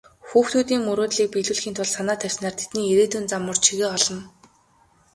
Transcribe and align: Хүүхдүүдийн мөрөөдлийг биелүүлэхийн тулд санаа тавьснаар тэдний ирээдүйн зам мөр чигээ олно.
Хүүхдүүдийн 0.29 0.85
мөрөөдлийг 0.85 1.29
биелүүлэхийн 1.33 1.75
тулд 1.77 1.93
санаа 1.95 2.17
тавьснаар 2.21 2.55
тэдний 2.57 2.87
ирээдүйн 2.91 3.25
зам 3.31 3.41
мөр 3.45 3.57
чигээ 3.65 3.89
олно. 3.97 4.21